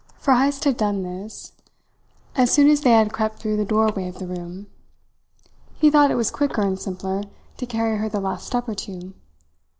For 0.17 0.33
Heyst 0.33 0.63
had 0.63 0.77
done 0.77 1.03
this 1.03 1.51
as 2.35 2.49
soon 2.49 2.71
as 2.71 2.81
they 2.81 2.89
had 2.89 3.13
crept 3.13 3.37
through 3.37 3.55
the 3.57 3.63
doorway 3.65 4.07
of 4.09 4.17
the 4.17 4.25
room. 4.25 4.65
He 5.75 5.91
thought 5.91 6.09
it 6.09 6.15
was 6.15 6.31
quicker 6.31 6.63
and 6.63 6.79
simpler 6.79 7.21
to 7.57 7.65
carry 7.67 7.97
her 7.97 8.09
the 8.09 8.19
last 8.19 8.47
step 8.47 8.67
or 8.67 8.73
two. 8.73 9.13